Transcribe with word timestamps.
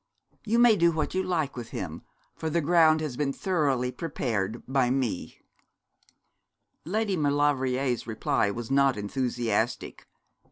You 0.45 0.57
may 0.57 0.77
do 0.77 0.91
what 0.91 1.13
you 1.13 1.21
like 1.21 1.55
with 1.55 1.69
him, 1.69 2.01
for 2.33 2.49
the 2.49 2.59
ground 2.59 3.01
has 3.01 3.15
been 3.17 3.31
thoroughly 3.31 3.91
prepared 3.91 4.63
by 4.67 4.89
me.' 4.89 5.37
Lady 6.85 7.15
Maulevrier's 7.15 8.07
reply 8.07 8.49
was 8.49 8.71
not 8.71 8.97
enthusiastic. 8.97 10.07